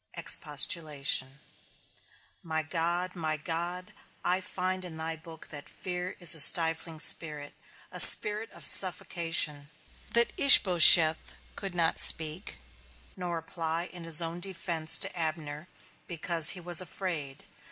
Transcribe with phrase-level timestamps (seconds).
[0.15, 1.39] EXPOSTULATION.
[2.41, 3.93] My God, my God,
[4.25, 7.53] I find in thy book that fear is a stifling spirit,
[7.91, 9.69] a spirit of suffocation;
[10.13, 12.57] that Ishbosheth could not speak,
[13.15, 15.67] nor reply in his own defence to Abner,
[16.07, 17.43] because he was afraid.